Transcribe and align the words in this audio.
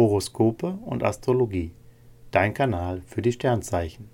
Horoskope 0.00 0.78
und 0.86 1.04
Astrologie. 1.04 1.72
Dein 2.30 2.54
Kanal 2.54 3.02
für 3.04 3.20
die 3.20 3.32
Sternzeichen. 3.32 4.08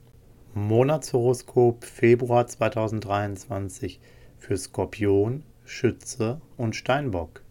Monatshoroskop 0.52 1.84
Februar 1.84 2.48
2023 2.48 4.00
für 4.36 4.56
Skorpion, 4.56 5.44
Schütze 5.64 6.40
und 6.56 6.74
Steinbock. 6.74 7.44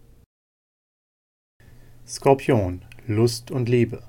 Skorpion, 2.05 2.83
Lust 3.07 3.51
und 3.51 3.69
Liebe. 3.69 4.03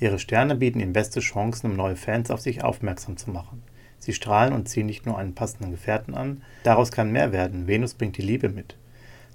Ihre 0.00 0.18
Sterne 0.18 0.56
bieten 0.56 0.80
Ihnen 0.80 0.92
beste 0.92 1.20
Chancen, 1.20 1.70
um 1.70 1.76
neue 1.76 1.94
Fans 1.94 2.32
auf 2.32 2.40
sich 2.40 2.64
aufmerksam 2.64 3.16
zu 3.16 3.30
machen. 3.30 3.62
Sie 4.00 4.12
strahlen 4.12 4.54
und 4.54 4.68
ziehen 4.68 4.86
nicht 4.86 5.06
nur 5.06 5.18
einen 5.18 5.36
passenden 5.36 5.70
Gefährten 5.70 6.14
an, 6.14 6.42
daraus 6.64 6.90
kann 6.90 7.12
mehr 7.12 7.30
werden. 7.30 7.68
Venus 7.68 7.94
bringt 7.94 8.16
die 8.18 8.22
Liebe 8.22 8.48
mit. 8.48 8.76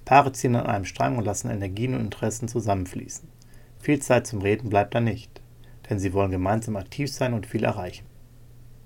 Paare 0.04 0.34
ziehen 0.34 0.58
an 0.58 0.66
einem 0.66 0.84
Strang 0.84 1.18
und 1.18 1.24
lassen 1.24 1.50
Energien 1.50 1.94
und 1.94 2.02
Interessen 2.02 2.50
zusammenfließen. 2.50 3.38
Viel 3.88 4.00
Zeit 4.00 4.28
zum 4.28 4.42
Reden 4.42 4.68
bleibt 4.68 4.96
da 4.96 5.00
nicht, 5.00 5.40
denn 5.90 5.98
sie 5.98 6.12
wollen 6.12 6.30
gemeinsam 6.30 6.76
aktiv 6.76 7.10
sein 7.10 7.34
und 7.34 7.46
viel 7.46 7.64
erreichen. 7.64 8.06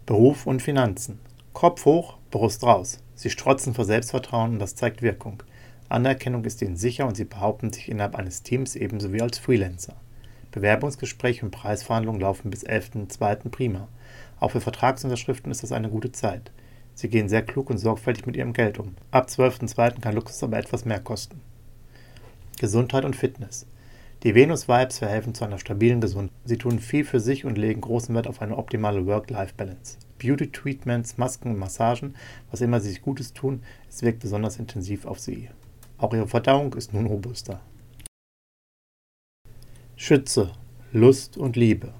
Beruf 0.05 0.45
und 0.45 0.61
Finanzen. 0.61 1.17
Kopf 1.53 1.85
hoch, 1.85 2.19
Brust 2.29 2.61
raus. 2.61 2.99
Sie 3.15 3.31
strotzen 3.31 3.73
vor 3.73 3.85
Selbstvertrauen 3.85 4.51
und 4.51 4.59
das 4.59 4.75
zeigt 4.75 5.01
Wirkung. 5.01 5.41
Anerkennung 5.89 6.45
ist 6.45 6.61
ihnen 6.61 6.77
sicher 6.77 7.07
und 7.07 7.17
sie 7.17 7.25
behaupten 7.25 7.73
sich 7.73 7.89
innerhalb 7.89 8.13
eines 8.13 8.43
Teams 8.43 8.75
ebenso 8.75 9.11
wie 9.11 9.23
als 9.23 9.39
Freelancer. 9.39 9.95
Bewerbungsgespräche 10.51 11.43
und 11.45 11.49
Preisverhandlungen 11.49 12.21
laufen 12.21 12.51
bis 12.51 12.63
11.02. 12.63 13.49
prima. 13.49 13.87
Auch 14.39 14.51
für 14.51 14.61
Vertragsunterschriften 14.61 15.51
ist 15.51 15.63
das 15.63 15.71
eine 15.71 15.89
gute 15.89 16.11
Zeit. 16.11 16.51
Sie 16.93 17.09
gehen 17.09 17.27
sehr 17.27 17.41
klug 17.41 17.71
und 17.71 17.79
sorgfältig 17.79 18.27
mit 18.27 18.37
ihrem 18.37 18.53
Geld 18.53 18.77
um. 18.77 18.93
Ab 19.09 19.29
12.02. 19.29 19.99
kann 19.99 20.13
Luxus 20.13 20.43
aber 20.43 20.59
etwas 20.59 20.85
mehr 20.85 20.99
kosten. 20.99 21.41
Gesundheit 22.59 23.03
und 23.03 23.15
Fitness. 23.15 23.65
Die 24.23 24.35
Venus-Vibes 24.35 24.99
verhelfen 24.99 25.33
zu 25.33 25.45
einer 25.45 25.57
stabilen 25.57 25.99
Gesundheit. 25.99 26.37
Sie 26.45 26.59
tun 26.59 26.77
viel 26.77 27.05
für 27.05 27.19
sich 27.19 27.43
und 27.43 27.57
legen 27.57 27.81
großen 27.81 28.13
Wert 28.13 28.27
auf 28.27 28.39
eine 28.43 28.55
optimale 28.55 29.07
Work-Life-Balance. 29.07 29.97
Beauty-Treatments, 30.19 31.17
Masken 31.17 31.57
Massagen, 31.57 32.13
was 32.51 32.61
immer 32.61 32.79
sie 32.79 32.89
sich 32.89 33.01
Gutes 33.01 33.33
tun, 33.33 33.63
es 33.89 34.03
wirkt 34.03 34.19
besonders 34.19 34.57
intensiv 34.57 35.05
auf 35.05 35.19
sie. 35.19 35.49
Auch 35.97 36.13
ihre 36.13 36.27
Verdauung 36.27 36.75
ist 36.75 36.93
nun 36.93 37.07
robuster. 37.07 37.61
Schütze, 39.95 40.51
Lust 40.91 41.37
und 41.37 41.55
Liebe. 41.55 41.91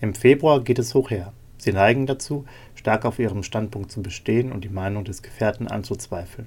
Im 0.00 0.14
Februar 0.14 0.62
geht 0.62 0.78
es 0.78 0.94
hoch 0.94 1.10
her. 1.10 1.32
Sie 1.58 1.72
neigen 1.72 2.06
dazu, 2.06 2.44
stark 2.76 3.04
auf 3.04 3.18
ihrem 3.18 3.42
Standpunkt 3.42 3.90
zu 3.90 4.00
bestehen 4.00 4.52
und 4.52 4.62
die 4.62 4.68
Meinung 4.68 5.04
des 5.04 5.22
Gefährten 5.22 5.66
anzuzweifeln. 5.66 6.46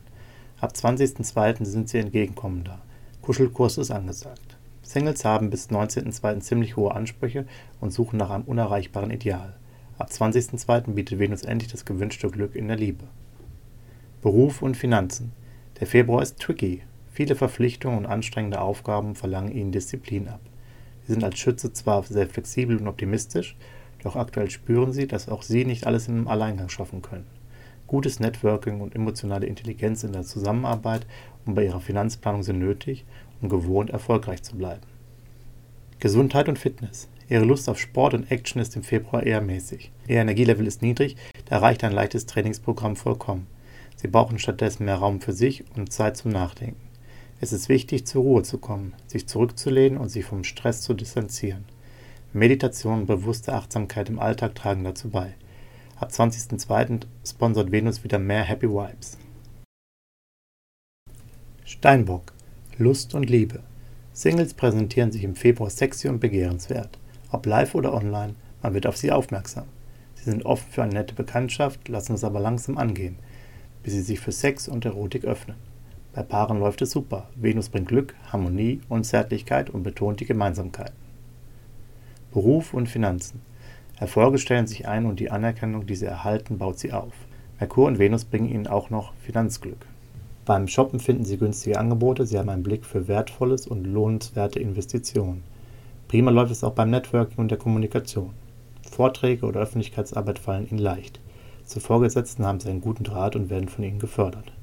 Ab 0.62 0.72
20.02. 0.74 1.66
sind 1.66 1.90
sie 1.90 1.98
entgegenkommender. 1.98 2.82
Kuschelkurs 3.22 3.78
ist 3.78 3.92
angesagt. 3.92 4.55
Singles 4.96 5.26
haben 5.26 5.50
bis 5.50 5.70
19.02. 5.72 6.40
ziemlich 6.40 6.78
hohe 6.78 6.96
Ansprüche 6.96 7.46
und 7.82 7.92
suchen 7.92 8.16
nach 8.16 8.30
einem 8.30 8.46
unerreichbaren 8.46 9.12
Ideal. 9.12 9.54
Ab 9.98 10.08
20.02. 10.10 10.94
bietet 10.94 11.20
Venus 11.20 11.42
endlich 11.42 11.70
das 11.70 11.84
gewünschte 11.84 12.30
Glück 12.30 12.56
in 12.56 12.70
der 12.70 12.78
Liebe. 12.78 13.04
Beruf 14.22 14.62
und 14.62 14.78
Finanzen. 14.78 15.34
Der 15.82 15.88
Februar 15.88 16.22
ist 16.22 16.40
tricky. 16.40 16.84
Viele 17.12 17.36
Verpflichtungen 17.36 17.98
und 17.98 18.06
anstrengende 18.06 18.62
Aufgaben 18.62 19.16
verlangen 19.16 19.52
ihnen 19.52 19.74
Disziplin 19.74 20.30
ab. 20.30 20.40
Sie 21.06 21.12
sind 21.12 21.26
als 21.26 21.40
Schütze 21.40 21.74
zwar 21.74 22.04
sehr 22.04 22.28
flexibel 22.28 22.78
und 22.78 22.88
optimistisch, 22.88 23.58
doch 24.02 24.16
aktuell 24.16 24.50
spüren 24.50 24.94
sie, 24.94 25.08
dass 25.08 25.28
auch 25.28 25.42
sie 25.42 25.66
nicht 25.66 25.86
alles 25.86 26.08
im 26.08 26.30
Alleingang 26.30 26.70
schaffen 26.70 27.02
können. 27.02 27.28
Gutes 27.88 28.22
Networking 28.22 28.80
und 28.80 28.96
emotionale 28.96 29.46
Intelligenz 29.46 30.06
in 30.06 30.14
der 30.14 30.24
Zusammenarbeit 30.24 31.06
und 31.46 31.54
bei 31.54 31.66
ihrer 31.66 31.82
Finanzplanung 31.82 32.44
sind 32.44 32.59
nötig, 32.59 33.06
um 33.41 33.50
gewohnt 33.50 33.89
erfolgreich 33.89 34.44
zu 34.44 34.55
bleiben. 34.55 34.81
Gesundheit 36.00 36.50
und 36.50 36.59
Fitness. 36.59 37.08
Ihre 37.30 37.45
Lust 37.45 37.67
auf 37.69 37.80
Sport 37.80 38.14
und 38.14 38.30
Action 38.30 38.61
ist 38.61 38.75
im 38.75 38.83
Februar 38.83 39.23
eher 39.23 39.41
mäßig. 39.41 39.91
Ihr 40.08 40.17
Energielevel 40.17 40.67
ist 40.67 40.81
niedrig, 40.81 41.16
da 41.45 41.58
reicht 41.58 41.83
ein 41.83 41.91
leichtes 41.91 42.28
Trainingsprogramm 42.28 42.95
vollkommen. 42.95 43.47
Sie 43.95 44.07
brauchen 44.07 44.38
stattdessen 44.38 44.85
mehr 44.85 44.97
Raum 44.97 45.22
für 45.22 45.34
sich 45.34 45.63
und 45.75 45.91
Zeit 45.91 46.18
zum 46.18 46.31
Nachdenken. 46.31 46.81
Es 47.41 47.51
ist 47.51 47.69
wichtig, 47.69 48.06
zur 48.06 48.24
Ruhe 48.24 48.44
zu 48.44 48.59
kommen, 48.59 48.94
sich 49.07 49.28
zurückzulehnen 49.28 49.97
und 49.97 50.09
sich 50.09 50.25
vom 50.25 50.44
Stress 50.44 50.81
zu 50.81 50.94
distanzieren. 50.94 51.66
Meditation 52.34 53.01
und 53.01 53.06
bewusste 53.07 53.53
Achtsamkeit 53.53 54.09
im 54.09 54.19
Alltag 54.19 54.56
tragen 54.56 54.84
dazu 54.84 55.09
bei. 55.09 55.34
Ab 55.97 56.09
20.02. 56.12 57.06
sponsert 57.25 57.72
Venus 57.72 58.03
wieder 58.03 58.19
mehr 58.19 58.44
Happy 58.44 58.69
Vibes. 58.69 59.18
Steinbock 61.63 62.34
Lust 62.78 63.16
und 63.16 63.30
Liebe. 63.30 63.62
Singles 64.12 64.53
präsentieren 64.53 65.09
sich 65.09 65.24
im 65.24 65.36
Februar 65.36 65.69
sexy 65.69 66.09
und 66.09 66.19
begehrenswert. 66.19 67.00
Ob 67.31 67.46
live 67.46 67.74
oder 67.74 67.94
online, 67.94 68.36
man 68.62 68.74
wird 68.74 68.86
auf 68.86 68.97
sie 68.97 69.13
aufmerksam. 69.13 69.63
Sie 70.16 70.25
sind 70.25 70.46
offen 70.46 70.69
für 70.69 70.84
eine 70.84 70.91
nette 70.91 71.16
Bekanntschaft, 71.16 71.88
lassen 71.88 72.16
es 72.16 72.25
aber 72.25 72.41
langsam 72.41 72.78
angehen, 72.78 73.16
bis 73.81 73.94
sie 73.94 74.02
sich 74.02 74.19
für 74.19 74.34
Sex 74.34 74.68
und 74.68 74.84
Erotik 74.84 75.24
öffnen. 75.24 75.56
Bei 76.12 76.22
Paaren 76.22 76.59
läuft 76.59 76.81
es 76.81 76.91
super. 76.91 77.30
Venus 77.36 77.69
bringt 77.69 77.88
Glück, 77.88 78.13
Harmonie 78.30 78.81
und 78.90 79.06
Zärtlichkeit 79.06 79.69
und 79.69 79.84
betont 79.84 80.19
die 80.19 80.25
Gemeinsamkeiten. 80.25 80.96
Beruf 82.34 82.74
und 82.74 82.90
Finanzen. 82.90 83.42
Erfolge 83.97 84.38
stellen 84.38 84.68
sich 84.68 84.86
ein 84.86 85.06
und 85.06 85.22
die 85.22 85.31
Anerkennung, 85.31 85.88
die 85.88 85.96
sie 85.96 86.07
erhalten, 86.07 86.57
baut 86.57 86.78
sie 86.78 86.92
auf. 86.92 87.13
Merkur 87.57 87.88
und 87.88 88.00
Venus 88.00 88.25
bringen 88.25 88.50
ihnen 88.50 88.68
auch 88.68 88.90
noch 88.90 89.13
Finanzglück. 89.24 89.86
Beim 90.45 90.67
Shoppen 90.67 91.00
finden 91.00 91.25
Sie 91.25 91.38
günstige 91.38 91.79
Angebote, 91.79 92.28
Sie 92.28 92.38
haben 92.38 92.50
einen 92.50 92.61
Blick 92.61 92.85
für 92.85 93.07
wertvolles 93.07 93.66
und 93.66 93.83
lohnenswerte 93.83 94.59
Investitionen. 94.59 95.41
Prima 96.07 96.29
läuft 96.29 96.51
es 96.51 96.63
auch 96.63 96.73
beim 96.73 96.91
Networking 96.91 97.38
und 97.39 97.50
der 97.50 97.57
Kommunikation. 97.57 98.29
Vorträge 98.91 99.47
oder 99.47 99.61
Öffentlichkeitsarbeit 99.61 100.38
fallen 100.38 100.69
Ihnen 100.69 100.78
leicht. 100.78 101.19
Zu 101.66 101.79
Vorgesetzten 101.79 102.45
haben 102.45 102.59
Sie 102.59 102.69
einen 102.69 102.81
guten 102.81 103.03
Draht 103.03 103.35
und 103.35 103.50
werden 103.50 103.69
von 103.69 103.83
Ihnen 103.83 103.97
gefördert. 103.97 104.53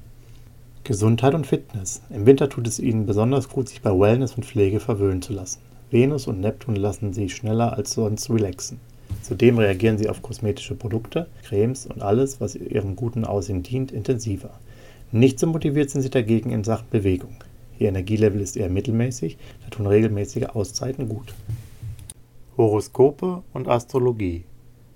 Gesundheit 0.85 1.33
und 1.33 1.47
Fitness. 1.47 2.01
Im 2.09 2.25
Winter 2.25 2.47
tut 2.47 2.65
es 2.65 2.79
Ihnen 2.79 3.05
besonders 3.05 3.49
gut, 3.49 3.67
sich 3.67 3.81
bei 3.81 3.91
Wellness 3.91 4.35
und 4.35 4.45
Pflege 4.45 4.79
verwöhnen 4.79 5.21
zu 5.21 5.33
lassen. 5.33 5.59
Venus 5.91 6.27
und 6.27 6.39
Neptun 6.39 6.77
lassen 6.77 7.11
Sie 7.11 7.29
schneller 7.29 7.73
als 7.73 7.91
sonst 7.91 8.29
relaxen. 8.29 8.79
Zudem 9.21 9.57
reagieren 9.57 9.97
Sie 9.97 10.09
auf 10.09 10.21
kosmetische 10.21 10.75
Produkte, 10.75 11.27
Cremes 11.43 11.85
und 11.87 12.01
alles, 12.01 12.39
was 12.39 12.55
Ihrem 12.55 12.95
guten 12.95 13.25
Aussehen 13.25 13.63
dient, 13.63 13.91
intensiver. 13.91 14.51
Nicht 15.13 15.39
so 15.39 15.45
motiviert 15.45 15.91
sind 15.91 16.01
sie 16.01 16.09
dagegen 16.09 16.49
in 16.49 16.63
Sachen 16.63 16.89
Bewegung. 16.89 17.35
Ihr 17.77 17.89
Energielevel 17.89 18.41
ist 18.41 18.57
eher 18.57 18.71
mittelmäßig, 18.71 19.37
da 19.61 19.69
tun 19.69 19.85
regelmäßige 19.85 20.45
Auszeiten 20.45 21.07
gut. 21.07 21.35
Horoskope 22.57 23.43
und 23.53 23.67
Astrologie. 23.67 24.45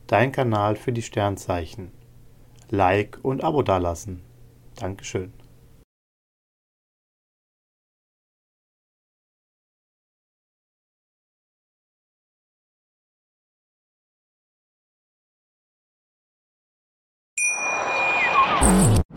Dein 0.08 0.32
Kanal 0.32 0.76
für 0.76 0.92
die 0.92 1.04
Sternzeichen. 1.04 1.90
Like 2.72 3.20
und 3.22 3.44
Abo 3.44 3.62
dalassen. 3.62 4.22
Dankeschön. 4.76 5.34